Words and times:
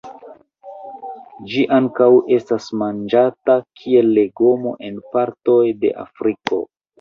Ĝi 1.51 1.65
ankaŭ 1.75 2.07
estas 2.37 2.69
manĝata 2.83 3.59
kiel 3.83 4.09
legomo 4.21 4.73
en 4.89 4.99
partoj 5.13 5.59
de 5.85 5.95
Afriko. 6.07 6.61